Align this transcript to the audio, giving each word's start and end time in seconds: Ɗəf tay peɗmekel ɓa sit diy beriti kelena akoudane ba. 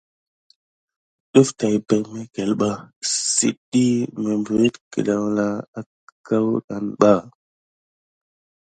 Ɗəf 1.31 1.49
tay 1.59 1.75
peɗmekel 1.87 2.51
ɓa 2.59 2.69
sit 3.33 3.57
diy 3.71 3.95
beriti 4.49 4.79
kelena 4.91 5.45
akoudane 5.79 6.91
ba. 6.99 7.11